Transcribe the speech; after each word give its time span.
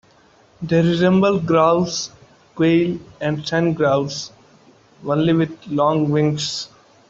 They 0.63 0.81
resemble 0.81 1.39
grouse, 1.39 2.09
quail 2.55 2.97
and 3.19 3.45
sandgrouse, 3.45 4.31
only 5.05 5.31
with 5.33 5.55
long 5.67 6.09
wings. 6.09 6.69